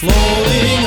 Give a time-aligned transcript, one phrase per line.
[0.00, 0.79] floating